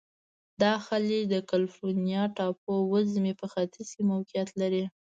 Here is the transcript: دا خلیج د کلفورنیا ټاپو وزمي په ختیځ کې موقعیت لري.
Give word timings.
دا 0.61 0.73
خلیج 0.87 1.23
د 1.29 1.35
کلفورنیا 1.51 2.23
ټاپو 2.37 2.73
وزمي 2.93 3.33
په 3.41 3.45
ختیځ 3.51 3.87
کې 3.95 4.01
موقعیت 4.11 4.49
لري. 4.61 4.83